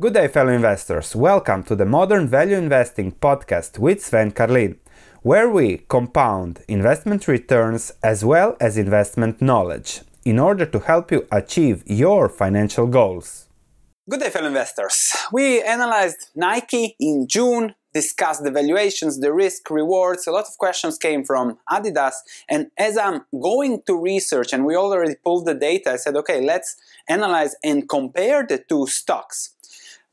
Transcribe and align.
Good 0.00 0.14
day, 0.14 0.28
fellow 0.28 0.52
investors. 0.52 1.16
Welcome 1.16 1.64
to 1.64 1.74
the 1.74 1.84
Modern 1.84 2.28
Value 2.28 2.54
Investing 2.54 3.10
podcast 3.10 3.80
with 3.80 4.00
Sven 4.00 4.30
Carlin, 4.30 4.78
where 5.22 5.50
we 5.50 5.78
compound 5.88 6.60
investment 6.68 7.26
returns 7.26 7.90
as 8.00 8.24
well 8.24 8.56
as 8.60 8.78
investment 8.78 9.42
knowledge 9.42 10.02
in 10.24 10.38
order 10.38 10.64
to 10.66 10.78
help 10.78 11.10
you 11.10 11.26
achieve 11.32 11.82
your 11.84 12.28
financial 12.28 12.86
goals. 12.86 13.48
Good 14.08 14.20
day, 14.20 14.30
fellow 14.30 14.46
investors. 14.46 15.16
We 15.32 15.64
analyzed 15.64 16.30
Nike 16.36 16.94
in 17.00 17.26
June, 17.26 17.74
discussed 17.92 18.44
the 18.44 18.52
valuations, 18.52 19.18
the 19.18 19.32
risk, 19.32 19.68
rewards. 19.68 20.28
A 20.28 20.30
lot 20.30 20.46
of 20.46 20.56
questions 20.58 20.96
came 20.96 21.24
from 21.24 21.58
Adidas. 21.68 22.14
And 22.48 22.70
as 22.78 22.96
I'm 22.96 23.22
going 23.32 23.82
to 23.88 24.00
research, 24.00 24.52
and 24.52 24.64
we 24.64 24.76
already 24.76 25.16
pulled 25.24 25.46
the 25.46 25.54
data, 25.54 25.94
I 25.94 25.96
said, 25.96 26.14
okay, 26.14 26.40
let's 26.40 26.76
analyze 27.08 27.56
and 27.64 27.88
compare 27.88 28.46
the 28.46 28.62
two 28.68 28.86
stocks. 28.86 29.56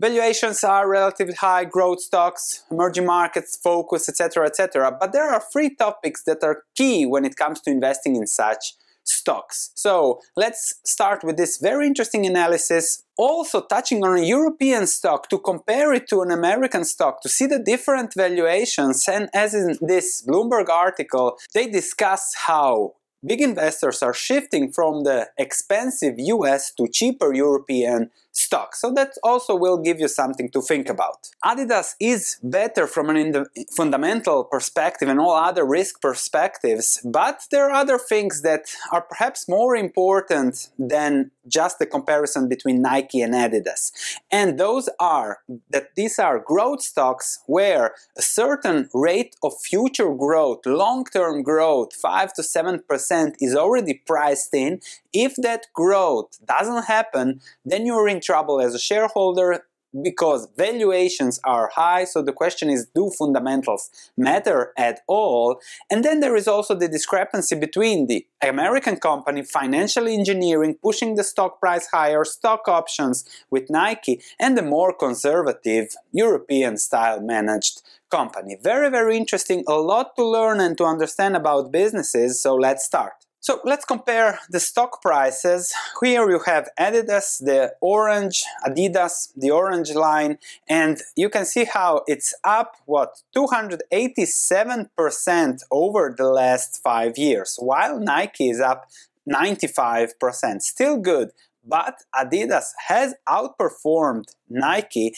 Valuations 0.02 0.62
are 0.64 0.90
relatively 0.90 1.36
high, 1.36 1.64
growth 1.64 2.02
stocks, 2.02 2.66
emerging 2.70 3.06
markets, 3.06 3.56
focus, 3.56 4.10
etc., 4.10 4.46
etc. 4.46 4.96
But 5.00 5.14
there 5.14 5.30
are 5.30 5.42
three 5.54 5.74
topics 5.74 6.24
that 6.24 6.44
are 6.44 6.64
key 6.76 7.06
when 7.06 7.24
it 7.24 7.38
comes 7.38 7.62
to 7.62 7.72
investing 7.72 8.18
in 8.18 8.28
such 8.28 8.74
stocks. 9.06 9.72
So 9.76 10.20
let's 10.36 10.82
start 10.84 11.24
with 11.24 11.38
this 11.38 11.58
very 11.58 11.88
interesting 11.88 12.26
analysis, 12.26 13.04
also 13.18 13.62
touching 13.62 14.04
on 14.04 14.18
a 14.18 14.24
European 14.24 14.86
stock 14.88 15.30
to 15.30 15.40
compare 15.40 15.94
it 15.94 16.10
to 16.10 16.22
an 16.22 16.32
American 16.32 16.84
stock 16.84 17.22
to 17.22 17.30
see 17.30 17.46
the 17.46 17.60
different 17.60 18.14
valuations. 18.16 19.08
And 19.08 19.30
as 19.34 19.54
in 19.54 19.78
this 19.80 20.26
Bloomberg 20.28 20.68
article, 20.70 21.38
they 21.54 21.68
discuss 21.68 22.34
how 22.48 22.96
big 23.26 23.42
investors 23.42 24.04
are 24.04 24.14
shifting 24.14 24.72
from 24.72 25.04
the 25.04 25.30
expensive 25.38 26.16
US 26.18 26.72
to 26.74 26.88
cheaper 26.88 27.34
European 27.34 28.12
stock. 28.46 28.76
So 28.76 28.88
that 28.98 29.12
also 29.24 29.54
will 29.56 29.80
give 29.88 30.00
you 30.00 30.08
something 30.08 30.50
to 30.52 30.62
think 30.62 30.88
about. 30.96 31.20
Adidas 31.44 31.96
is 32.00 32.38
better 32.44 32.86
from 32.88 33.10
an 33.10 33.46
fundamental 33.76 34.40
perspective 34.56 35.08
and 35.10 35.20
all 35.20 35.36
other 35.36 35.66
risk 35.80 36.02
perspectives, 36.02 36.88
but 37.04 37.38
there 37.52 37.66
are 37.68 37.76
other 37.84 37.98
things 37.98 38.42
that 38.44 38.64
are 38.92 39.02
perhaps 39.02 39.50
more 39.58 39.76
important 39.76 40.70
than 40.78 41.32
just 41.48 41.80
the 41.80 41.86
comparison 41.86 42.48
between 42.50 42.82
Nike 42.82 43.22
and 43.22 43.34
Adidas. 43.34 43.92
And 44.32 44.60
those 44.60 44.90
are 45.00 45.40
that 45.70 45.96
these 45.96 46.20
are 46.20 46.40
growth 46.40 46.82
stocks 46.82 47.40
where 47.46 47.96
a 48.18 48.22
certain 48.22 48.90
rate 48.94 49.36
of 49.44 49.54
future 49.62 50.14
growth, 50.14 50.66
long-term 50.66 51.44
growth, 51.44 51.94
5 51.94 52.34
to 52.34 52.42
7% 52.42 53.36
is 53.40 53.56
already 53.56 54.02
priced 54.06 54.54
in. 54.54 54.80
If 55.14 55.36
that 55.38 55.68
growth 55.74 56.38
doesn't 56.46 56.86
happen, 56.86 57.42
then 57.64 57.86
you're 57.86 58.08
in 58.08 58.22
trouble 58.22 58.60
as 58.62 58.74
a 58.74 58.80
shareholder 58.80 59.66
because 60.04 60.48
valuations 60.58 61.40
are 61.44 61.70
high. 61.74 62.04
So 62.04 62.22
the 62.22 62.34
question 62.34 62.70
is, 62.70 62.88
do 62.94 63.12
fundamentals 63.18 63.90
matter 64.18 64.74
at 64.78 65.02
all? 65.08 65.60
And 65.90 66.04
then 66.04 66.20
there 66.20 66.36
is 66.36 66.48
also 66.48 66.76
the 66.76 66.88
discrepancy 66.88 67.56
between 67.56 68.08
the 68.08 68.26
American 68.42 68.98
company 68.98 69.44
financial 69.44 70.08
engineering 70.08 70.78
pushing 70.82 71.16
the 71.16 71.24
stock 71.24 71.60
price 71.60 71.88
higher, 71.88 72.24
stock 72.26 72.68
options 72.68 73.26
with 73.50 73.70
Nike, 73.70 74.22
and 74.40 74.58
the 74.58 74.62
more 74.62 74.94
conservative 74.94 75.96
European 76.12 76.78
style 76.78 77.22
managed 77.22 77.82
company. 78.12 78.58
Very, 78.62 78.90
very 78.90 79.18
interesting. 79.18 79.64
A 79.68 79.74
lot 79.74 80.16
to 80.16 80.26
learn 80.26 80.60
and 80.60 80.78
to 80.78 80.86
understand 80.86 81.36
about 81.36 81.72
businesses. 81.72 82.42
So 82.42 82.56
let's 82.56 82.86
start. 82.86 83.14
So 83.46 83.62
let's 83.64 83.86
compare 83.86 84.40
the 84.50 84.60
stock 84.60 85.02
prices. 85.04 85.72
Here 86.02 86.28
you 86.28 86.40
have 86.48 86.68
Adidas, 86.80 87.38
the 87.38 87.76
orange, 87.80 88.44
Adidas, 88.66 89.32
the 89.38 89.52
orange 89.52 89.94
line, 89.94 90.40
and 90.68 90.98
you 91.16 91.30
can 91.30 91.46
see 91.46 91.66
how 91.66 92.02
it's 92.08 92.34
up, 92.44 92.78
what, 92.88 93.22
287% 93.38 95.62
over 95.70 96.16
the 96.18 96.28
last 96.28 96.82
five 96.82 97.20
years, 97.20 97.60
while 97.62 98.00
Nike 98.00 98.50
is 98.50 98.60
up 98.60 98.90
95%. 99.32 100.64
Still 100.64 100.98
good, 100.98 101.30
but 101.64 102.02
Adidas 102.16 102.72
has 102.88 103.14
outperformed 103.30 104.34
Nike, 104.50 105.14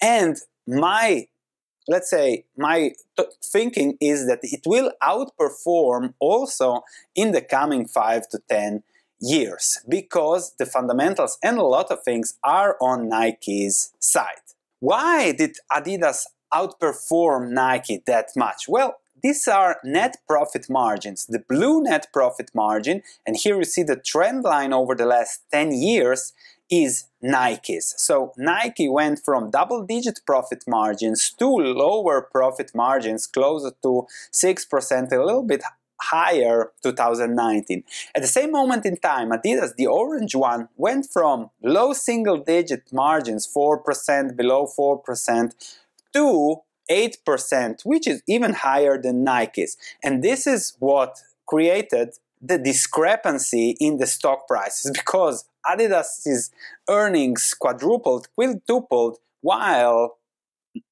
and 0.00 0.36
my 0.64 1.26
let's 1.88 2.10
say 2.10 2.44
my 2.56 2.92
thinking 3.42 3.96
is 4.00 4.26
that 4.26 4.40
it 4.42 4.62
will 4.66 4.92
outperform 5.02 6.14
also 6.18 6.82
in 7.14 7.32
the 7.32 7.42
coming 7.42 7.86
5 7.86 8.28
to 8.30 8.40
10 8.48 8.82
years 9.20 9.78
because 9.88 10.54
the 10.58 10.66
fundamentals 10.66 11.38
and 11.42 11.58
a 11.58 11.62
lot 11.62 11.90
of 11.90 12.02
things 12.02 12.34
are 12.42 12.76
on 12.80 13.08
Nike's 13.08 13.92
side. 13.98 14.44
Why 14.80 15.32
did 15.32 15.56
Adidas 15.72 16.24
outperform 16.52 17.50
Nike 17.50 18.02
that 18.06 18.30
much? 18.36 18.68
Well, 18.68 18.96
these 19.22 19.48
are 19.48 19.78
net 19.82 20.18
profit 20.28 20.68
margins. 20.68 21.24
The 21.24 21.38
blue 21.38 21.82
net 21.82 22.08
profit 22.12 22.50
margin, 22.54 23.02
and 23.26 23.36
here 23.36 23.56
you 23.56 23.64
see 23.64 23.82
the 23.82 23.96
trend 23.96 24.44
line 24.44 24.74
over 24.74 24.94
the 24.94 25.06
last 25.06 25.40
10 25.50 25.72
years, 25.72 26.34
is 26.70 27.04
Nike's. 27.22 27.94
So 27.96 28.32
Nike 28.36 28.88
went 28.88 29.20
from 29.24 29.50
double-digit 29.50 30.20
profit 30.26 30.64
margins 30.66 31.30
to 31.38 31.46
lower 31.46 32.22
profit 32.22 32.72
margins, 32.74 33.26
closer 33.26 33.72
to 33.82 34.06
6%, 34.32 35.12
a 35.12 35.24
little 35.24 35.42
bit 35.42 35.62
higher 36.00 36.72
2019. 36.82 37.84
At 38.14 38.22
the 38.22 38.28
same 38.28 38.52
moment 38.52 38.84
in 38.84 38.96
time, 38.96 39.30
Adidas, 39.30 39.74
the 39.76 39.86
orange 39.86 40.34
one, 40.34 40.68
went 40.76 41.06
from 41.10 41.50
low 41.62 41.92
single-digit 41.92 42.92
margins, 42.92 43.46
4%, 43.46 44.36
below 44.36 44.66
4%, 44.66 45.52
to 46.12 46.56
8%, 46.90 47.82
which 47.84 48.06
is 48.06 48.22
even 48.26 48.52
higher 48.54 49.00
than 49.00 49.24
Nike's. 49.24 49.76
And 50.02 50.22
this 50.22 50.46
is 50.46 50.76
what 50.78 51.16
created 51.46 52.14
the 52.46 52.58
discrepancy 52.58 53.76
in 53.80 53.98
the 53.98 54.06
stock 54.06 54.46
prices 54.46 54.90
because 54.94 55.44
Adidas's 55.66 56.50
earnings 56.88 57.54
quadrupled, 57.54 58.28
quintupled, 58.34 59.18
while 59.40 60.18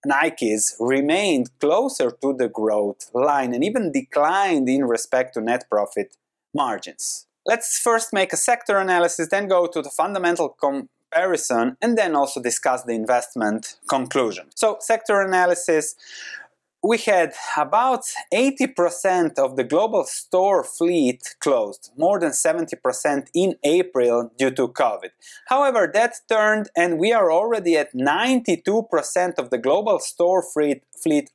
Nike's 0.05 0.77
remained 0.79 1.51
closer 1.59 2.11
to 2.23 2.35
the 2.35 2.49
growth 2.49 3.11
line 3.13 3.53
and 3.53 3.65
even 3.65 3.93
declined 3.93 4.69
in 4.69 4.85
respect 4.85 5.35
to 5.35 5.41
net 5.41 5.65
profit 5.71 6.17
margins. 6.55 7.27
Let's 7.45 7.79
first 7.79 8.13
make 8.13 8.33
a 8.33 8.37
sector 8.37 8.79
analysis, 8.79 9.29
then 9.29 9.49
go 9.49 9.67
to 9.67 9.83
the 9.83 9.91
fundamental 9.91 10.51
comparison, 10.51 11.77
and 11.83 11.99
then 11.99 12.15
also 12.15 12.41
discuss 12.41 12.85
the 12.85 12.93
investment 12.93 13.77
conclusion. 13.89 14.47
So, 14.55 14.77
sector 14.81 15.21
analysis 15.21 15.97
we 16.83 16.99
had 16.99 17.33
about 17.57 18.03
80% 18.35 19.39
of 19.39 19.57
the 19.57 19.65
global 19.65 20.05
store 20.05 20.65
fleet 20.65 21.37
closed, 21.39 21.93
more 21.97 22.19
than 22.19 22.31
70% 22.31 23.29
in 23.35 23.55
April 23.63 24.33
due 24.37 24.51
to 24.51 24.69
COVID. 24.69 25.11
However, 25.47 25.91
that 25.95 26.15
turned 26.29 26.71
and 26.77 26.99
we 26.99 27.13
are 27.13 27.31
already 27.31 27.77
at 27.77 27.95
92% 27.95 29.39
of 29.39 29.51
the 29.51 29.59
global 29.59 30.01
store 30.01 30.43
fleet, 30.43 30.83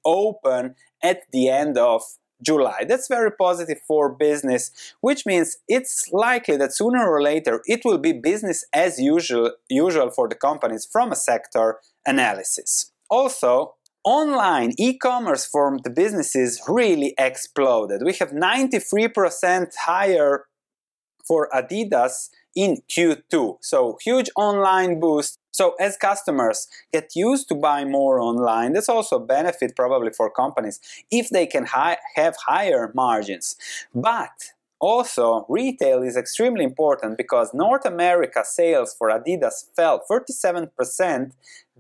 open 0.06 0.76
at 1.04 1.24
the 1.32 1.50
end 1.50 1.78
of 1.78 2.02
July. 2.42 2.86
That's 2.88 3.08
very 3.08 3.32
positive 3.32 3.80
for 3.88 4.10
business, 4.10 4.72
which 5.02 5.26
means 5.26 5.58
it's 5.68 6.10
likely 6.12 6.58
that 6.58 6.74
sooner 6.74 7.06
or 7.06 7.22
later 7.22 7.62
it 7.66 7.82
will 7.84 7.98
be 7.98 8.14
business 8.14 8.66
as 8.74 9.00
usual, 9.00 9.52
usual 9.70 10.10
for 10.10 10.28
the 10.30 10.36
companies 10.36 10.86
from 10.86 11.12
a 11.12 11.16
sector 11.16 11.80
analysis. 12.06 12.92
Also, 13.10 13.76
online 14.08 14.72
e-commerce 14.78 15.46
for 15.46 15.78
the 15.84 15.90
businesses 15.90 16.62
really 16.66 17.14
exploded. 17.18 18.02
We 18.06 18.14
have 18.22 18.32
93% 18.32 19.76
higher 19.76 20.46
for 21.28 21.50
Adidas 21.54 22.30
in 22.56 22.78
Q2. 22.90 23.58
So 23.60 23.98
huge 24.02 24.30
online 24.38 25.02
boost. 25.02 25.40
So 25.52 25.76
as 25.78 25.98
customers 25.98 26.70
get 26.94 27.18
used 27.18 27.50
to 27.50 27.56
buy 27.56 27.84
more 27.84 28.22
online, 28.22 28.72
that's 28.72 28.88
also 28.88 29.18
a 29.18 29.26
benefit 29.26 29.76
probably 29.76 30.12
for 30.12 30.32
companies 30.32 30.80
if 31.12 31.30
they 31.30 31.46
can 31.46 31.66
hi 31.66 31.98
have 32.16 32.38
higher 32.48 32.94
margins. 32.96 33.58
But 33.94 34.54
also, 34.80 35.46
retail 35.50 36.02
is 36.02 36.16
extremely 36.16 36.64
important 36.64 37.18
because 37.18 37.54
North 37.54 37.84
America 37.84 38.44
sales 38.46 38.96
for 38.98 39.10
Adidas 39.10 39.66
fell 39.76 40.02
37% 40.10 41.32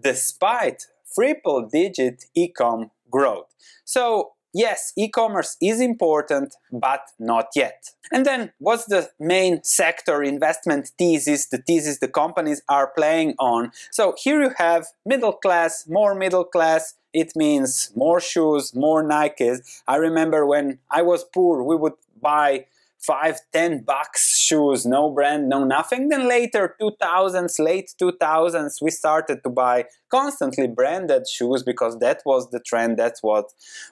despite 0.01 0.87
triple 1.17 1.67
digit 1.67 2.25
e-com 2.35 2.91
growth. 3.09 3.47
So 3.85 4.33
yes, 4.53 4.93
e-commerce 4.95 5.57
is 5.61 5.79
important, 5.79 6.55
but 6.71 7.01
not 7.19 7.47
yet. 7.55 7.91
And 8.11 8.25
then 8.25 8.51
what's 8.59 8.85
the 8.85 9.09
main 9.19 9.63
sector 9.63 10.23
investment 10.23 10.91
thesis, 10.97 11.47
the 11.47 11.57
thesis 11.57 11.99
the 11.99 12.07
companies 12.07 12.61
are 12.69 12.91
playing 12.95 13.35
on? 13.39 13.71
So 13.91 14.15
here 14.17 14.41
you 14.41 14.51
have 14.57 14.87
middle 15.05 15.33
class, 15.33 15.87
more 15.87 16.15
middle 16.15 16.45
class, 16.45 16.95
it 17.13 17.33
means 17.35 17.91
more 17.95 18.19
shoes, 18.19 18.75
more 18.75 19.03
Nikes. 19.03 19.81
I 19.87 19.95
remember 19.95 20.45
when 20.45 20.79
I 20.91 21.01
was 21.01 21.23
poor, 21.23 21.63
we 21.63 21.75
would 21.75 21.93
buy 22.21 22.65
five, 22.99 23.39
ten 23.53 23.81
bucks 23.81 24.36
shoes, 24.47 24.85
no 24.85 25.09
brand, 25.09 25.49
no 25.49 25.63
nothing. 25.63 26.09
Then 26.09 26.27
later, 26.27 26.75
2000s, 26.81 27.59
late 27.59 27.93
2000s, 28.01 28.81
we 28.81 28.91
started 28.91 29.43
to 29.43 29.49
buy 29.49 29.85
constantly 30.09 30.67
branded 30.67 31.23
shoes 31.27 31.63
because 31.63 31.99
that 31.99 32.21
was 32.25 32.49
the 32.51 32.59
trend. 32.59 32.97
That's 32.97 33.21
what 33.21 33.45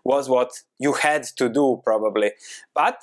was 0.03 0.29
what 0.29 0.51
you 0.79 0.93
had 0.93 1.23
to 1.39 1.49
do 1.49 1.81
probably. 1.83 2.31
But 2.73 2.97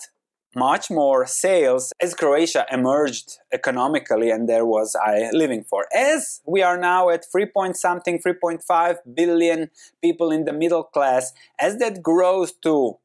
much 0.54 0.90
more 0.90 1.26
sales 1.26 1.92
as 2.00 2.14
Croatia 2.14 2.66
emerged 2.70 3.38
economically 3.52 4.30
and 4.30 4.48
there 4.48 4.66
was 4.66 4.94
I 4.94 5.30
living 5.32 5.64
for. 5.64 5.86
As 5.96 6.40
we 6.46 6.62
are 6.62 6.78
now 6.78 7.08
at 7.08 7.24
3 7.30 7.46
point 7.46 7.76
something, 7.76 8.18
3.5 8.18 8.96
billion 9.14 9.70
people 10.02 10.30
in 10.30 10.44
the 10.44 10.52
middle 10.52 10.84
class, 10.84 11.32
as 11.58 11.78
that 11.78 12.02
grows 12.02 12.52
to 12.64 12.98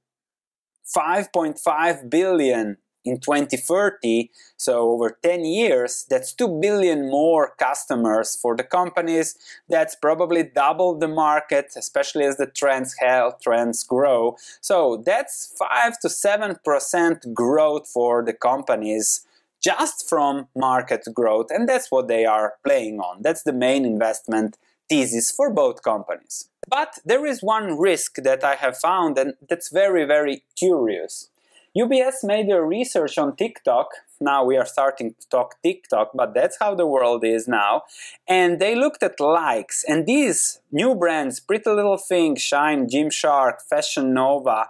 5.5 0.95 2.09
billion 2.09 2.77
in 3.07 3.19
2030, 3.19 4.29
so 4.57 4.91
over 4.91 5.17
10 5.23 5.45
years, 5.45 6.05
that's 6.09 6.33
2 6.33 6.59
billion 6.61 7.09
more 7.09 7.53
customers 7.57 8.35
for 8.35 8.55
the 8.55 8.63
companies. 8.63 9.35
That's 9.69 9.95
probably 9.95 10.43
double 10.43 10.97
the 10.97 11.07
market, 11.07 11.73
especially 11.77 12.25
as 12.25 12.37
the 12.37 12.47
trends 12.47 12.95
health 12.99 13.41
trends 13.41 13.83
grow. 13.83 14.37
So 14.61 15.03
that's 15.05 15.53
5 15.57 15.99
to 15.99 16.07
7% 16.07 17.33
growth 17.33 17.87
for 17.87 18.23
the 18.23 18.33
companies 18.33 19.25
just 19.63 20.07
from 20.07 20.47
market 20.55 21.05
growth, 21.13 21.47
and 21.49 21.67
that's 21.67 21.91
what 21.91 22.07
they 22.07 22.25
are 22.25 22.53
playing 22.63 22.99
on. 22.99 23.21
That's 23.21 23.43
the 23.43 23.53
main 23.53 23.85
investment 23.85 24.57
thesis 24.89 25.31
for 25.31 25.53
both 25.53 25.83
companies. 25.83 26.49
But 26.67 26.99
there 27.05 27.25
is 27.25 27.41
one 27.41 27.77
risk 27.77 28.15
that 28.23 28.43
I 28.43 28.55
have 28.55 28.77
found, 28.77 29.17
and 29.17 29.33
that's 29.49 29.69
very, 29.69 30.05
very 30.05 30.43
curious. 30.57 31.29
UBS 31.77 32.23
made 32.23 32.49
a 32.49 32.59
research 32.59 33.19
on 33.19 33.35
TikTok. 33.35 33.89
Now 34.19 34.43
we 34.43 34.57
are 34.57 34.65
starting 34.65 35.13
to 35.13 35.29
talk 35.29 35.61
TikTok, 35.61 36.09
but 36.15 36.33
that's 36.33 36.57
how 36.59 36.73
the 36.73 36.87
world 36.87 37.23
is 37.23 37.47
now. 37.47 37.83
And 38.27 38.59
they 38.59 38.73
looked 38.73 39.03
at 39.03 39.19
likes, 39.19 39.83
and 39.87 40.07
these 40.07 40.59
new 40.71 40.95
brands, 40.95 41.39
Pretty 41.39 41.69
Little 41.69 41.97
Thing, 41.97 42.35
Shine, 42.35 42.87
Gymshark, 42.87 43.61
Fashion 43.69 44.11
Nova, 44.11 44.69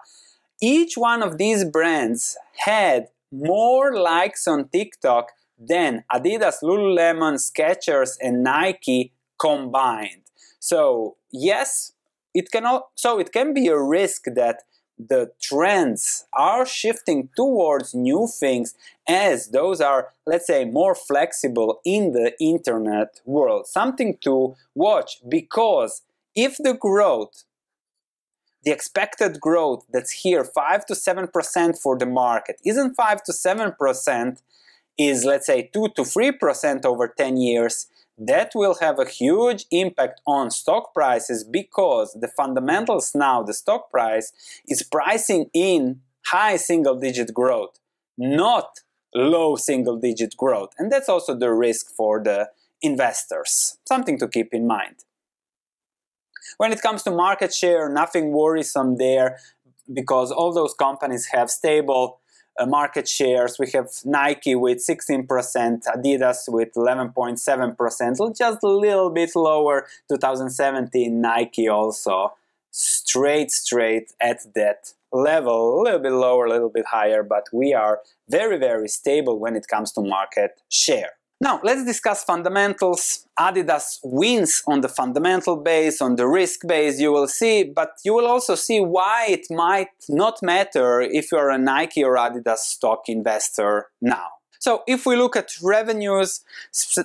each 0.61 0.97
one 0.97 1.23
of 1.23 1.37
these 1.37 1.63
brands 1.63 2.35
had 2.57 3.07
more 3.31 3.97
likes 3.97 4.45
on 4.45 4.67
TikTok 4.67 5.31
than 5.57 6.03
Adidas, 6.11 6.61
Lululemon, 6.61 7.35
Skechers, 7.35 8.17
and 8.19 8.43
Nike 8.43 9.13
combined. 9.39 10.23
So 10.59 11.15
yes, 11.31 11.93
it 12.33 12.51
can 12.51 12.65
so 12.95 13.17
it 13.17 13.31
can 13.31 13.53
be 13.53 13.67
a 13.67 13.81
risk 13.81 14.25
that 14.35 14.63
the 14.99 15.31
trends 15.41 16.25
are 16.33 16.65
shifting 16.65 17.29
towards 17.35 17.93
new 17.93 18.27
things 18.27 18.73
as 19.07 19.49
those 19.49 19.79
are 19.79 20.09
let's 20.25 20.47
say 20.47 20.65
more 20.65 20.95
flexible 20.95 21.79
in 21.85 22.11
the 22.11 22.33
internet 22.39 23.21
world. 23.25 23.67
Something 23.67 24.17
to 24.21 24.55
watch 24.73 25.19
because 25.27 26.01
if 26.35 26.57
the 26.57 26.73
growth 26.73 27.43
the 28.63 28.71
expected 28.71 29.39
growth 29.39 29.85
that's 29.93 30.11
here 30.11 30.43
5 30.43 30.85
to 30.87 30.93
7% 30.93 31.77
for 31.77 31.97
the 31.97 32.05
market 32.05 32.59
isn't 32.65 32.95
5 32.95 33.23
to 33.23 33.31
7% 33.31 34.41
is 34.97 35.23
let's 35.23 35.45
say 35.45 35.69
2 35.71 35.89
to 35.95 36.01
3% 36.01 36.85
over 36.85 37.07
10 37.07 37.37
years 37.37 37.87
that 38.17 38.51
will 38.55 38.75
have 38.81 38.99
a 38.99 39.07
huge 39.07 39.65
impact 39.71 40.21
on 40.25 40.49
stock 40.49 40.93
prices 40.93 41.43
because 41.43 42.17
the 42.19 42.27
fundamentals 42.27 43.13
now, 43.13 43.43
the 43.43 43.53
stock 43.53 43.91
price, 43.91 44.31
is 44.67 44.81
pricing 44.83 45.49
in 45.53 46.01
high 46.25 46.57
single 46.57 46.95
digit 46.95 47.33
growth, 47.33 47.79
not 48.17 48.79
low 49.13 49.55
single 49.55 49.97
digit 49.97 50.35
growth. 50.35 50.69
And 50.77 50.91
that's 50.91 51.09
also 51.09 51.37
the 51.37 51.51
risk 51.51 51.91
for 51.95 52.21
the 52.23 52.49
investors. 52.81 53.77
Something 53.87 54.17
to 54.19 54.27
keep 54.27 54.53
in 54.53 54.67
mind. 54.67 55.03
When 56.57 56.71
it 56.71 56.81
comes 56.81 57.03
to 57.03 57.11
market 57.11 57.53
share, 57.53 57.89
nothing 57.89 58.31
worrisome 58.31 58.97
there 58.97 59.37
because 59.93 60.31
all 60.31 60.53
those 60.53 60.73
companies 60.73 61.27
have 61.27 61.49
stable 61.49 62.19
Uh, 62.59 62.65
market 62.65 63.07
shares. 63.07 63.59
We 63.59 63.69
have 63.71 63.89
Nike 64.03 64.55
with 64.55 64.79
16%, 64.79 65.27
Adidas 65.27 66.49
with 66.49 66.73
11.7%, 66.73 68.37
just 68.37 68.63
a 68.63 68.67
little 68.67 69.11
bit 69.11 69.35
lower. 69.35 69.85
2017, 70.09 71.21
Nike 71.21 71.67
also 71.67 72.33
straight, 72.71 73.51
straight 73.51 74.13
at 74.19 74.39
that 74.55 74.93
level, 75.11 75.79
a 75.79 75.83
little 75.83 75.99
bit 75.99 76.11
lower, 76.11 76.45
a 76.45 76.49
little 76.49 76.69
bit 76.69 76.85
higher, 76.85 77.23
but 77.23 77.45
we 77.53 77.73
are 77.73 78.01
very, 78.29 78.57
very 78.57 78.87
stable 78.87 79.39
when 79.39 79.55
it 79.55 79.67
comes 79.67 79.91
to 79.93 80.01
market 80.01 80.59
share. 80.69 81.16
Now, 81.39 81.59
let's 81.63 81.85
discuss 81.85 82.23
fundamentals. 82.23 83.27
Adidas 83.39 83.99
wins 84.03 84.63
on 84.65 84.81
the 84.81 84.89
fundamental 84.89 85.55
base, 85.55 86.01
on 86.01 86.15
the 86.15 86.27
risk 86.27 86.65
base, 86.65 86.99
you 86.99 87.11
will 87.11 87.27
see, 87.27 87.63
but 87.63 87.91
you 88.03 88.15
will 88.15 88.25
also 88.25 88.55
see 88.55 88.79
why 88.79 89.27
it 89.29 89.45
might 89.51 89.89
not 90.09 90.41
matter 90.41 90.99
if 90.99 91.31
you're 91.31 91.51
a 91.51 91.57
Nike 91.59 92.03
or 92.03 92.15
Adidas 92.15 92.57
stock 92.57 93.07
investor 93.07 93.89
now. 94.01 94.29
So 94.59 94.81
if 94.87 95.05
we 95.05 95.15
look 95.15 95.35
at 95.35 95.51
revenues, 95.61 96.43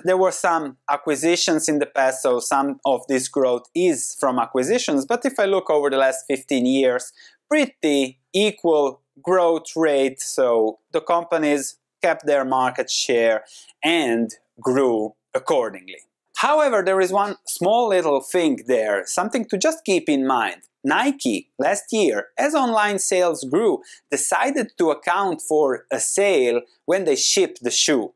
there 0.03 0.17
were 0.17 0.31
some 0.31 0.77
acquisitions 0.89 1.69
in 1.69 1.77
the 1.77 1.85
past, 1.85 2.23
so 2.23 2.39
some 2.39 2.79
of 2.83 3.05
this 3.07 3.27
growth 3.27 3.69
is 3.75 4.15
from 4.19 4.39
acquisitions. 4.39 5.05
But 5.05 5.23
if 5.25 5.39
I 5.39 5.45
look 5.45 5.69
over 5.69 5.91
the 5.91 5.97
last 5.97 6.25
15 6.27 6.65
years, 6.65 7.13
pretty 7.47 8.17
equal 8.33 9.01
growth 9.21 9.75
rate. 9.75 10.19
So 10.19 10.79
the 10.91 11.01
companies 11.01 11.77
kept 12.03 12.25
their 12.25 12.45
market 12.45 12.89
share 12.89 13.37
and 13.83 14.25
grew 14.61 15.13
accordingly. 15.33 16.01
However, 16.37 16.83
there 16.83 16.99
is 16.99 17.11
one 17.11 17.35
small 17.47 17.87
little 17.87 18.21
thing 18.21 18.53
there, 18.67 19.03
something 19.05 19.45
to 19.45 19.57
just 19.57 19.85
keep 19.85 20.09
in 20.09 20.27
mind. 20.27 20.61
Nike 20.83 21.49
last 21.57 21.85
year, 21.91 22.27
as 22.37 22.53
online 22.53 22.99
sales 22.99 23.45
grew, 23.49 23.81
decided 24.11 24.67
to 24.77 24.91
account 24.91 25.41
for 25.41 25.85
a 25.91 25.99
sale 25.99 26.59
when 26.85 27.05
they 27.05 27.15
ship 27.15 27.57
the 27.61 27.71
shoe. 27.71 28.13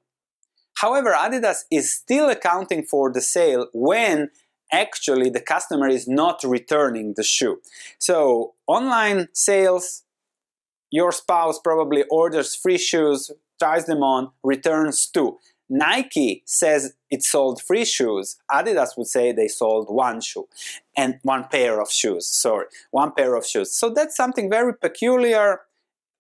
However, 0.84 1.12
Adidas 1.12 1.60
is 1.72 1.92
still 1.92 2.30
accounting 2.30 2.84
for 2.84 3.12
the 3.12 3.22
sale 3.22 3.68
when 3.74 4.30
actually 4.72 5.30
the 5.30 5.40
customer 5.40 5.88
is 5.88 6.08
not 6.08 6.44
returning 6.44 7.14
the 7.16 7.24
shoe. 7.24 7.62
So, 8.00 8.54
online 8.68 9.30
sales, 9.34 10.04
your 10.92 11.12
spouse 11.12 11.60
probably 11.60 12.04
orders 12.12 12.54
free 12.54 12.78
shoes, 12.78 13.32
tries 13.60 13.86
them 13.86 14.04
on, 14.04 14.32
returns 14.44 15.08
two. 15.08 15.38
Nike 15.70 16.44
says 16.46 16.94
it 17.10 17.24
sold 17.24 17.62
three 17.62 17.86
shoes. 17.86 18.38
Adidas 18.50 18.98
would 18.98 19.08
say 19.08 19.32
they 19.32 19.48
sold 19.48 19.88
one 19.90 20.22
shoe 20.22 20.48
and 20.96 21.20
one 21.24 21.46
pair 21.46 21.82
of 21.82 21.92
shoes. 21.92 22.26
Sorry, 22.28 22.68
one 22.92 23.12
pair 23.12 23.36
of 23.36 23.46
shoes. 23.46 23.74
So 23.74 23.90
that's 23.90 24.16
something 24.16 24.50
very 24.50 24.74
peculiar. 24.74 25.62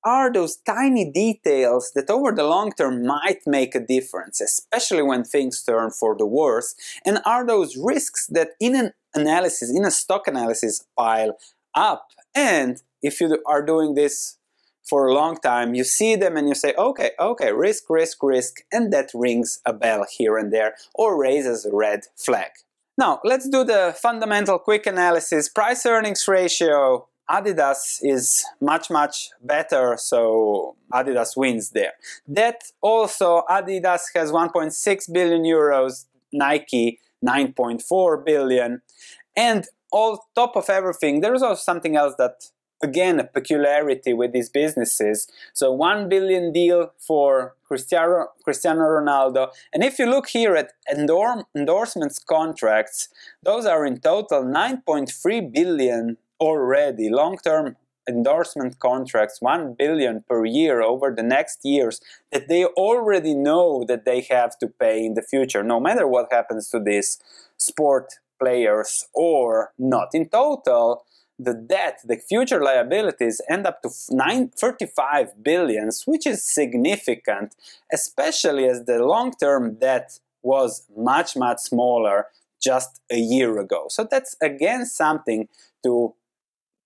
Are 0.03 0.31
those 0.31 0.57
tiny 0.57 1.09
details 1.09 1.91
that 1.95 2.09
over 2.09 2.31
the 2.31 2.43
long 2.43 2.71
term 2.71 3.05
might 3.05 3.39
make 3.45 3.75
a 3.75 3.79
difference, 3.79 4.39
especially 4.39 5.01
when 5.01 5.23
things 5.23 5.63
turn 5.63 5.91
for 5.91 6.15
the 6.15 6.25
worse? 6.25 6.75
And 7.05 7.19
are 7.25 7.45
those 7.45 7.75
risks 7.77 8.27
that 8.27 8.49
in 8.59 8.75
an 8.75 8.93
analysis, 9.15 9.69
in 9.69 9.85
a 9.85 9.91
stock 9.91 10.27
analysis, 10.27 10.85
pile 10.97 11.37
up? 11.73 12.07
And 12.35 12.81
if 13.01 13.19
you 13.19 13.41
are 13.45 13.65
doing 13.65 13.95
this 13.95 14.36
for 14.89 15.07
a 15.07 15.13
long 15.13 15.37
time, 15.37 15.75
you 15.75 15.83
see 15.83 16.15
them 16.15 16.37
and 16.37 16.47
you 16.47 16.55
say, 16.55 16.73
okay, 16.77 17.11
okay, 17.19 17.51
risk, 17.51 17.89
risk, 17.89 18.21
risk, 18.23 18.61
and 18.71 18.91
that 18.93 19.09
rings 19.13 19.59
a 19.65 19.73
bell 19.73 20.05
here 20.09 20.37
and 20.37 20.51
there 20.51 20.75
or 20.93 21.19
raises 21.19 21.65
a 21.65 21.75
red 21.75 22.01
flag. 22.15 22.51
Now, 22.97 23.19
let's 23.23 23.47
do 23.47 23.63
the 23.63 23.95
fundamental 24.01 24.57
quick 24.57 24.87
analysis. 24.87 25.49
Price 25.49 25.85
earnings 25.85 26.27
ratio, 26.27 27.07
Adidas 27.29 27.99
is 28.01 28.43
much, 28.61 28.89
much 28.89 29.29
better, 29.41 29.97
so 29.99 30.75
Adidas 30.91 31.35
wins 31.35 31.71
there. 31.71 31.93
That 32.27 32.63
also, 32.81 33.43
Adidas 33.49 34.01
has 34.15 34.31
1.6 34.31 35.13
billion 35.13 35.43
euros, 35.43 36.05
Nike 36.31 36.99
9.4 37.25 38.25
billion. 38.25 38.81
And 39.35 39.65
on 39.91 40.17
top 40.35 40.55
of 40.55 40.69
everything, 40.69 41.21
there 41.21 41.35
is 41.35 41.43
also 41.43 41.61
something 41.61 41.95
else 41.95 42.15
that 42.17 42.49
again 42.81 43.19
a 43.19 43.23
peculiarity 43.23 44.13
with 44.13 44.33
these 44.33 44.49
businesses. 44.49 45.27
So 45.53 45.71
one 45.71 46.09
billion 46.09 46.51
deal 46.51 46.93
for 46.97 47.55
Cristiano, 47.63 48.27
Ronaldo. 48.45 49.49
And 49.73 49.83
if 49.83 49.99
you 49.99 50.05
look 50.05 50.29
here 50.29 50.55
at 50.55 50.73
endor- 50.91 51.45
endorsements 51.55 52.19
contracts, 52.19 53.09
those 53.43 53.65
are 53.65 53.85
in 53.85 53.99
total 53.99 54.43
9.3 54.43 55.53
billion 55.53 56.17
already 56.39 57.09
long-term 57.09 57.75
endorsement 58.07 58.79
contracts 58.79 59.41
1 59.41 59.75
billion 59.77 60.23
per 60.29 60.45
year 60.45 60.81
over 60.81 61.13
the 61.13 61.23
next 61.23 61.59
years 61.63 61.99
that 62.31 62.47
they 62.47 62.63
already 62.63 63.33
know 63.33 63.83
that 63.85 64.05
they 64.05 64.21
have 64.21 64.57
to 64.57 64.67
pay 64.67 65.05
in 65.05 65.13
the 65.13 65.21
future 65.21 65.63
no 65.63 65.79
matter 65.79 66.07
what 66.07 66.31
happens 66.31 66.69
to 66.69 66.79
these 66.79 67.19
sport 67.57 68.13
players 68.39 69.07
or 69.13 69.73
not 69.77 70.09
in 70.13 70.29
total 70.29 71.03
the 71.39 71.53
debt, 71.53 71.99
the 72.03 72.17
future 72.17 72.63
liabilities 72.63 73.41
end 73.49 73.67
up 73.67 73.81
to 73.83 73.89
9, 74.09 74.49
35 74.49 75.43
billions, 75.43 76.03
which 76.05 76.25
is 76.25 76.43
significant, 76.43 77.55
especially 77.93 78.65
as 78.65 78.85
the 78.85 79.03
long-term 79.03 79.75
debt 79.75 80.19
was 80.41 80.87
much, 80.95 81.35
much 81.35 81.59
smaller 81.59 82.27
just 82.61 83.01
a 83.11 83.17
year 83.17 83.59
ago. 83.59 83.85
So 83.89 84.07
that's 84.09 84.35
again 84.41 84.85
something 84.85 85.47
to 85.83 86.15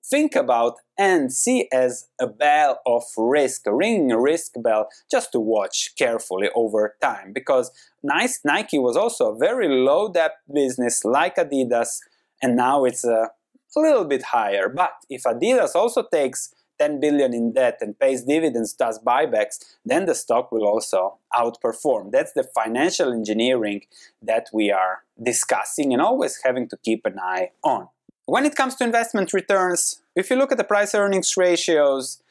think 0.03 0.36
about 0.36 0.75
and 0.98 1.31
see 1.31 1.67
as 1.72 2.08
a 2.20 2.27
bell 2.27 2.81
of 2.86 3.03
risk, 3.17 3.65
a 3.65 3.74
ringing 3.74 4.15
risk 4.15 4.53
bell, 4.58 4.89
just 5.10 5.31
to 5.31 5.39
watch 5.39 5.93
carefully 5.98 6.50
over 6.55 6.96
time. 7.01 7.31
Because 7.34 7.72
nice 8.03 8.41
Nike 8.43 8.79
was 8.79 8.98
also 8.98 9.31
a 9.31 9.38
very 9.38 9.70
low 9.70 10.12
debt 10.12 10.34
business 10.53 11.05
like 11.05 11.38
Adidas, 11.38 12.00
and 12.41 12.55
now 12.55 12.84
it's 12.84 13.05
a, 13.05 13.29
a 13.75 13.80
little 13.80 14.06
bit 14.06 14.24
higher. 14.24 14.70
But 14.70 14.92
if 15.10 15.24
Adidas 15.24 15.75
also 15.75 16.04
takes 16.12 16.54
10 16.80 17.00
billion 17.00 17.34
in 17.34 17.54
debt 17.54 17.78
and 17.82 17.98
pays 18.00 18.24
dividends, 18.24 18.74
does 18.74 19.00
buybacks, 19.00 19.60
then 19.86 20.06
the 20.06 20.16
stock 20.16 20.51
will 20.51 20.66
also 20.66 21.18
outperform. 21.34 22.12
That's 22.12 22.34
the 22.34 22.44
financial 22.44 23.13
engineering 23.13 23.82
that 24.22 24.48
we 24.51 24.72
are 24.72 25.04
discussing 25.22 25.94
and 25.94 26.01
always 26.01 26.40
having 26.44 26.68
to 26.70 26.78
keep 26.78 27.06
an 27.06 27.20
eye 27.20 27.51
on. 27.63 27.88
When 28.25 28.46
it 28.46 28.56
comes 28.56 28.75
to 28.75 28.84
investment 28.84 29.34
returns, 29.34 30.01
if 30.16 30.30
you 30.30 30.38
look 30.38 30.51
at 30.51 30.58
the 30.58 30.63
price 30.63 30.96
earnings 30.96 31.36
ratios, 31.38 32.22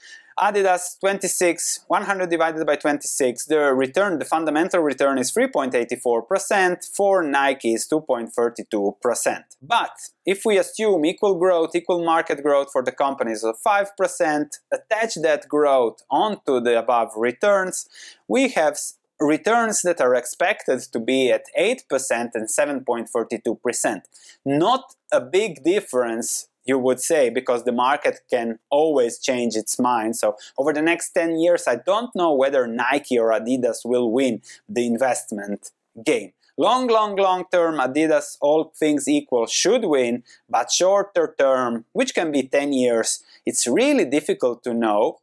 Adidas 0.40 0.99
26, 1.00 1.85
100 1.87 2.30
divided 2.30 2.66
by 2.66 2.75
26, 2.75 3.44
the 3.44 3.75
return, 3.75 4.18
the 4.18 4.25
fundamental 4.25 4.80
return 4.80 5.18
is 5.18 5.30
3.84%, 5.32 6.97
for 6.97 7.23
Nike 7.23 7.75
is 7.75 7.87
2.32%. 7.92 9.42
But 9.61 9.90
if 10.25 10.47
we 10.47 10.56
assume 10.56 11.04
equal 11.04 11.35
growth, 11.35 11.75
equal 11.75 12.02
market 12.02 12.42
growth 12.42 12.73
for 12.73 12.82
the 12.82 12.92
companies 12.92 13.44
of 13.44 13.56
5%, 13.61 14.47
attach 14.73 15.14
that 15.16 15.47
growth 15.47 15.99
onto 16.11 16.59
the 16.59 16.78
above 16.78 17.11
returns, 17.16 17.87
we 18.26 18.49
have 18.49 18.78
returns 19.20 19.82
that 19.82 20.00
are 20.00 20.14
expected 20.14 20.80
to 20.90 20.99
be 20.99 21.30
at 21.30 21.44
8% 21.59 22.30
and 22.32 22.49
7.42%. 22.49 24.00
Not 24.47 24.94
a 25.12 25.20
big 25.20 25.62
difference 25.62 26.49
you 26.64 26.79
would 26.79 27.00
say 27.00 27.31
because 27.31 27.64
the 27.64 27.73
market 27.73 28.21
can 28.31 28.59
always 28.71 29.19
change 29.19 29.57
its 29.57 29.79
mind. 29.79 30.17
So 30.17 30.37
over 30.59 30.73
the 30.73 30.83
next 30.83 31.11
10 31.11 31.38
years 31.38 31.64
i 31.67 31.76
don't 31.76 32.14
know 32.14 32.33
whether 32.35 32.67
nike 32.67 33.19
or 33.19 33.31
adidas 33.31 33.79
will 33.85 34.11
win 34.11 34.43
the 34.69 34.87
investment 34.87 35.71
game. 36.05 36.33
Long 36.57 36.87
long 36.88 37.17
long 37.17 37.45
term 37.50 37.79
adidas 37.79 38.37
all 38.40 38.73
things 38.76 39.09
equal 39.09 39.47
should 39.47 39.85
win 39.85 40.23
but 40.49 40.71
shorter 40.71 41.35
term 41.38 41.85
which 41.93 42.14
can 42.14 42.31
be 42.33 42.43
10 42.43 42.73
years 42.73 43.23
it's 43.47 43.67
really 43.67 44.05
difficult 44.05 44.62
to 44.64 44.75
know 44.75 45.21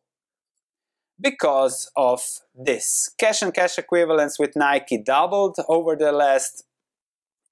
because 1.20 1.92
of 1.96 2.22
this. 2.56 3.10
Cash 3.18 3.42
and 3.42 3.54
cash 3.54 3.78
equivalents 3.78 4.38
with 4.38 4.56
Nike 4.56 4.98
doubled 4.98 5.58
over 5.68 5.96
the 5.96 6.12
last 6.12 6.64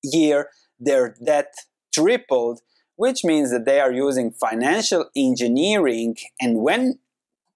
year, 0.03 0.49
their 0.79 1.15
debt 1.23 1.53
tripled, 1.93 2.61
which 2.95 3.23
means 3.23 3.51
that 3.51 3.65
they 3.65 3.79
are 3.79 3.91
using 3.91 4.31
financial 4.31 5.09
engineering. 5.15 6.17
And 6.39 6.59
when 6.59 6.99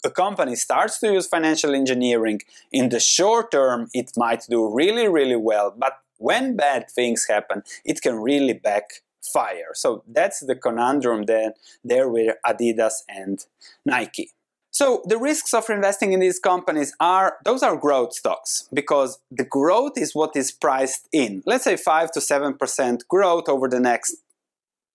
a 0.03 0.09
company 0.09 0.55
starts 0.55 0.99
to 0.99 1.13
use 1.13 1.27
financial 1.27 1.73
engineering, 1.73 2.41
in 2.71 2.89
the 2.89 2.99
short 2.99 3.51
term, 3.51 3.89
it 3.93 4.11
might 4.15 4.45
do 4.49 4.73
really, 4.73 5.07
really 5.07 5.35
well. 5.35 5.73
But 5.77 5.99
when 6.17 6.55
bad 6.55 6.89
things 6.89 7.27
happen, 7.27 7.63
it 7.83 8.01
can 8.01 8.15
really 8.15 8.53
backfire. 8.53 9.73
So 9.73 10.03
that's 10.07 10.39
the 10.41 10.55
conundrum 10.55 11.23
there, 11.23 11.53
there 11.83 12.09
with 12.09 12.35
Adidas 12.45 13.03
and 13.09 13.45
Nike. 13.85 14.31
So 14.71 15.01
the 15.05 15.17
risks 15.17 15.53
of 15.53 15.69
investing 15.69 16.13
in 16.13 16.19
these 16.19 16.39
companies 16.39 16.93
are 16.99 17.37
those 17.43 17.63
are 17.63 17.75
growth 17.75 18.13
stocks 18.13 18.69
because 18.71 19.19
the 19.31 19.43
growth 19.43 19.97
is 19.97 20.13
what 20.13 20.35
is 20.35 20.51
priced 20.51 21.09
in. 21.11 21.41
Let's 21.45 21.63
say 21.63 21.75
5 21.75 22.11
to 22.11 22.19
7% 22.19 23.07
growth 23.07 23.49
over 23.49 23.67
the 23.67 23.79
next 23.79 24.17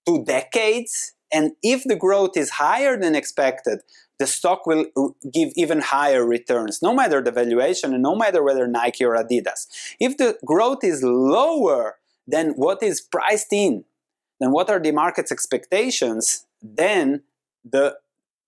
two 0.05 0.23
decades 0.23 1.15
and 1.31 1.51
if 1.61 1.83
the 1.83 1.95
growth 1.95 2.37
is 2.37 2.51
higher 2.51 2.97
than 2.97 3.13
expected, 3.13 3.79
the 4.19 4.27
stock 4.27 4.65
will 4.65 4.85
give 5.33 5.49
even 5.55 5.81
higher 5.81 6.25
returns, 6.25 6.81
no 6.81 6.93
matter 6.93 7.21
the 7.21 7.31
valuation 7.31 7.93
and 7.93 8.01
no 8.01 8.15
matter 8.15 8.41
whether 8.41 8.67
Nike 8.67 9.03
or 9.03 9.15
Adidas. 9.15 9.67
If 9.99 10.17
the 10.17 10.37
growth 10.45 10.83
is 10.83 11.03
lower 11.03 11.97
than 12.25 12.51
what 12.51 12.81
is 12.81 13.01
priced 13.01 13.51
in, 13.51 13.83
then 14.39 14.51
what 14.51 14.69
are 14.69 14.79
the 14.79 14.91
market's 14.91 15.31
expectations, 15.31 16.45
then 16.61 17.23
the 17.69 17.97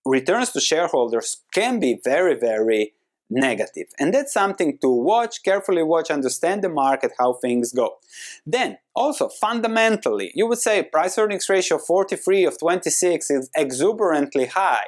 returns 0.05 0.51
to 0.51 0.61
shareholders 0.61 1.37
can 1.53 1.79
be 1.79 1.99
very, 2.03 2.35
very 2.35 2.93
negative. 3.29 3.87
And 3.99 4.13
that's 4.13 4.33
something 4.33 4.77
to 4.79 4.89
watch, 4.89 5.43
carefully 5.43 5.83
watch, 5.83 6.09
understand 6.09 6.63
the 6.63 6.69
market, 6.69 7.11
how 7.17 7.33
things 7.33 7.73
go. 7.73 7.97
Then, 8.45 8.77
also 8.95 9.29
fundamentally, 9.29 10.31
you 10.33 10.47
would 10.47 10.59
say 10.59 10.83
price 10.83 11.17
earnings 11.17 11.49
ratio 11.49 11.77
43 11.77 12.45
of 12.45 12.59
26 12.59 13.29
is 13.29 13.49
exuberantly 13.55 14.45
high. 14.45 14.87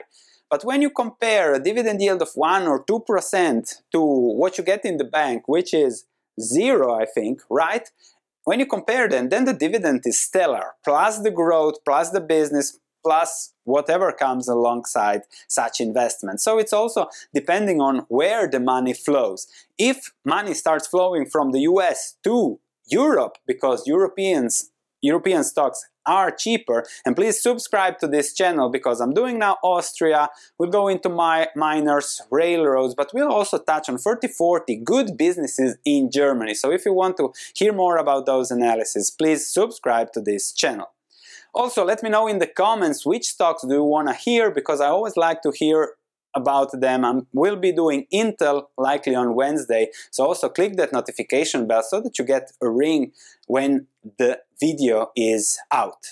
But 0.49 0.65
when 0.65 0.81
you 0.81 0.89
compare 0.89 1.53
a 1.53 1.59
dividend 1.59 2.01
yield 2.01 2.21
of 2.21 2.31
1 2.33 2.67
or 2.67 2.83
2% 2.83 3.75
to 3.91 4.01
what 4.01 4.57
you 4.57 4.63
get 4.63 4.83
in 4.83 4.97
the 4.97 5.03
bank, 5.03 5.43
which 5.47 5.73
is 5.73 6.05
zero, 6.41 6.93
I 6.93 7.05
think, 7.05 7.41
right? 7.49 7.87
When 8.45 8.59
you 8.59 8.65
compare 8.65 9.07
them, 9.07 9.29
then 9.29 9.45
the 9.45 9.53
dividend 9.53 10.01
is 10.05 10.19
stellar, 10.19 10.73
plus 10.83 11.19
the 11.19 11.29
growth, 11.29 11.75
plus 11.85 12.09
the 12.09 12.21
business, 12.21 12.79
plus 13.03 13.53
whatever 13.63 14.11
comes 14.11 14.47
alongside 14.47 15.21
such 15.47 15.79
investment. 15.79 16.41
So 16.41 16.57
it's 16.57 16.73
also 16.73 17.07
depending 17.33 17.81
on 17.81 18.05
where 18.09 18.47
the 18.47 18.59
money 18.59 18.93
flows. 18.93 19.47
If 19.77 20.11
money 20.25 20.53
starts 20.53 20.87
flowing 20.87 21.25
from 21.25 21.51
the 21.51 21.61
US 21.61 22.17
to 22.23 22.59
Europe 22.91 23.37
because 23.45 23.87
Europeans 23.87 24.71
European 25.01 25.43
stocks 25.43 25.85
are 26.05 26.31
cheaper 26.31 26.83
and 27.05 27.15
please 27.15 27.41
subscribe 27.41 27.99
to 27.99 28.07
this 28.07 28.33
channel 28.33 28.69
because 28.69 28.99
I'm 28.99 29.13
doing 29.13 29.37
now 29.37 29.57
Austria 29.63 30.29
we'll 30.57 30.71
go 30.71 30.87
into 30.87 31.07
my 31.07 31.47
miners 31.55 32.21
railroads 32.31 32.95
but 32.95 33.11
we'll 33.13 33.31
also 33.31 33.59
touch 33.59 33.89
on 33.89 33.97
30 33.97 34.27
40 34.27 34.75
good 34.77 35.17
businesses 35.17 35.77
in 35.85 36.09
Germany 36.11 36.53
so 36.53 36.71
if 36.71 36.85
you 36.85 36.93
want 36.93 37.17
to 37.17 37.31
hear 37.53 37.71
more 37.71 37.97
about 37.97 38.25
those 38.25 38.49
analyses 38.49 39.11
please 39.11 39.47
subscribe 39.47 40.11
to 40.13 40.21
this 40.21 40.51
channel 40.51 40.89
also, 41.53 41.83
let 41.85 42.03
me 42.03 42.09
know 42.09 42.27
in 42.27 42.39
the 42.39 42.47
comments 42.47 43.05
which 43.05 43.25
stocks 43.25 43.63
do 43.67 43.73
you 43.73 43.83
want 43.83 44.07
to 44.07 44.13
hear 44.13 44.51
because 44.51 44.81
I 44.81 44.87
always 44.87 45.17
like 45.17 45.41
to 45.43 45.51
hear 45.51 45.95
about 46.35 46.79
them. 46.79 47.05
I 47.05 47.21
will 47.33 47.55
be 47.55 47.71
doing 47.71 48.05
Intel 48.13 48.67
likely 48.77 49.15
on 49.15 49.35
Wednesday, 49.35 49.89
so 50.11 50.25
also 50.25 50.49
click 50.49 50.75
that 50.77 50.93
notification 50.93 51.67
bell 51.67 51.83
so 51.83 52.01
that 52.01 52.17
you 52.19 52.25
get 52.25 52.51
a 52.61 52.69
ring 52.69 53.11
when 53.47 53.87
the 54.17 54.39
video 54.59 55.11
is 55.15 55.57
out. 55.71 56.05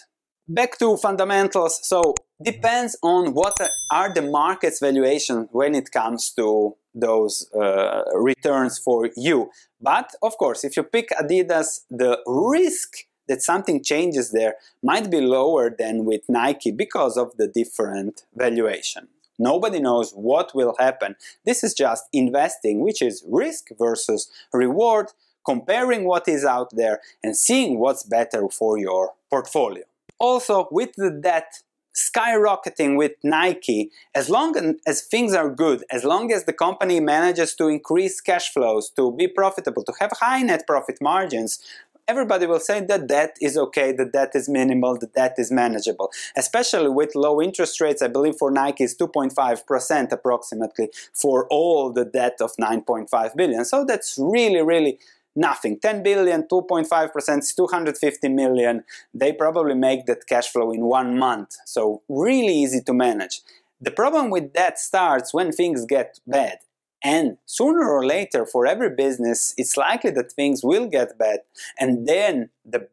Back 0.47 0.77
to 0.79 0.97
fundamentals, 0.97 1.85
so 1.87 2.15
depends 2.41 2.97
on 3.03 3.33
what 3.33 3.57
are 3.91 4.13
the 4.13 4.21
market's 4.21 4.79
valuation 4.79 5.49
when 5.51 5.75
it 5.75 5.91
comes 5.91 6.31
to 6.31 6.75
those 6.95 7.49
uh, 7.53 8.03
returns 8.15 8.79
for 8.79 9.09
you. 9.15 9.49
But 9.81 10.11
of 10.23 10.37
course, 10.37 10.63
if 10.63 10.77
you 10.77 10.83
pick 10.83 11.09
Adidas, 11.09 11.81
the 11.89 12.19
risk 12.25 13.05
that 13.27 13.41
something 13.41 13.83
changes 13.83 14.31
there 14.31 14.55
might 14.83 15.09
be 15.09 15.21
lower 15.21 15.69
than 15.69 16.05
with 16.05 16.21
Nike 16.27 16.71
because 16.71 17.17
of 17.17 17.35
the 17.37 17.47
different 17.47 18.23
valuation. 18.35 19.07
Nobody 19.39 19.79
knows 19.79 20.11
what 20.11 20.55
will 20.55 20.75
happen. 20.79 21.15
This 21.45 21.63
is 21.63 21.73
just 21.73 22.05
investing, 22.11 22.79
which 22.79 23.01
is 23.01 23.23
risk 23.27 23.69
versus 23.77 24.29
reward, 24.51 25.11
comparing 25.45 26.05
what 26.05 26.27
is 26.27 26.43
out 26.43 26.69
there 26.75 26.99
and 27.23 27.37
seeing 27.37 27.79
what's 27.79 28.03
better 28.03 28.49
for 28.49 28.77
your 28.77 29.13
portfolio. 29.29 29.83
Also, 30.19 30.67
with 30.71 30.93
the 30.97 31.11
debt 31.11 31.61
skyrocketing 31.97 32.95
with 32.95 33.13
Nike, 33.23 33.91
as 34.13 34.29
long 34.29 34.75
as 34.85 35.01
things 35.01 35.33
are 35.33 35.49
good, 35.49 35.83
as 35.91 36.03
long 36.03 36.31
as 36.31 36.43
the 36.45 36.53
company 36.53 36.99
manages 36.99 37.55
to 37.55 37.67
increase 37.67 38.21
cash 38.21 38.53
flows, 38.53 38.91
to 38.91 39.11
be 39.11 39.27
profitable, 39.27 39.83
to 39.83 39.93
have 39.99 40.11
high 40.19 40.43
net 40.43 40.67
profit 40.67 40.99
margins, 41.01 41.59
everybody 42.07 42.45
will 42.45 42.59
say 42.59 42.81
that 42.81 43.07
debt 43.07 43.37
is 43.41 43.57
okay, 43.57 43.91
the 43.91 44.05
debt 44.05 44.31
is 44.33 44.47
minimal, 44.47 44.97
the 44.97 45.07
debt 45.07 45.35
is 45.37 45.51
manageable. 45.51 46.11
Especially 46.35 46.89
with 46.89 47.15
low 47.15 47.41
interest 47.41 47.79
rates, 47.81 48.01
I 48.01 48.07
believe 48.07 48.35
for 48.37 48.51
Nike 48.51 48.83
is 48.83 48.95
2.5% 48.95 50.11
approximately 50.11 50.89
for 51.13 51.47
all 51.49 51.91
the 51.91 52.05
debt 52.05 52.37
of 52.41 52.51
9.5 52.59 53.35
billion. 53.35 53.65
So 53.65 53.85
that's 53.85 54.17
really, 54.19 54.61
really 54.61 54.99
nothing. 55.35 55.79
10 55.79 56.03
billion, 56.03 56.43
2.5% 56.43 57.39
is 57.39 57.53
250 57.53 58.29
million. 58.29 58.83
They 59.13 59.33
probably 59.33 59.75
make 59.75 60.05
that 60.07 60.25
cash 60.27 60.47
flow 60.47 60.71
in 60.71 60.85
one 60.85 61.17
month. 61.17 61.55
So 61.65 62.01
really 62.09 62.53
easy 62.53 62.81
to 62.81 62.93
manage. 62.93 63.41
The 63.79 63.91
problem 63.91 64.31
with 64.31 64.53
that 64.53 64.79
starts 64.79 65.33
when 65.33 65.51
things 65.51 65.85
get 65.85 66.19
bad. 66.25 66.57
And 67.03 67.37
sooner 67.45 67.87
or 67.89 68.05
later, 68.05 68.45
for 68.45 68.65
every 68.65 68.89
business, 68.89 69.53
it's 69.57 69.77
likely 69.77 70.11
that 70.11 70.31
things 70.31 70.63
will 70.63 70.87
get 70.87 71.17
bad, 71.17 71.39
and 71.79 72.07
then 72.07 72.49
the 72.65 72.89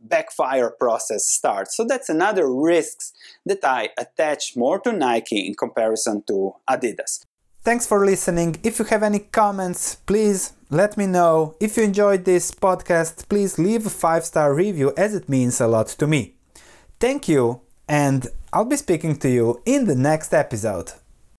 backfire 0.00 0.70
process 0.70 1.26
starts. 1.26 1.76
So 1.76 1.84
that's 1.84 2.08
another 2.08 2.52
risks 2.52 3.12
that 3.46 3.64
I 3.64 3.88
attach 3.98 4.56
more 4.56 4.78
to 4.80 4.92
Nike 4.92 5.46
in 5.46 5.54
comparison 5.54 6.22
to 6.28 6.54
Adidas. 6.70 7.24
Thanks 7.64 7.86
for 7.86 8.04
listening. 8.04 8.56
If 8.62 8.78
you 8.78 8.84
have 8.86 9.02
any 9.02 9.20
comments, 9.20 9.94
please 9.94 10.52
let 10.70 10.96
me 10.96 11.06
know. 11.06 11.56
If 11.60 11.76
you 11.76 11.84
enjoyed 11.84 12.24
this 12.24 12.50
podcast, 12.50 13.28
please 13.28 13.58
leave 13.58 13.86
a 13.86 13.88
5-star 13.88 14.52
review 14.54 14.92
as 14.96 15.14
it 15.14 15.28
means 15.28 15.60
a 15.60 15.68
lot 15.68 15.88
to 15.88 16.06
me. 16.06 16.34
Thank 16.98 17.28
you 17.28 17.60
and 17.88 18.26
I'll 18.52 18.64
be 18.64 18.76
speaking 18.76 19.16
to 19.16 19.28
you 19.28 19.62
in 19.64 19.86
the 19.86 19.94
next 19.94 20.32
episode. 20.34 20.92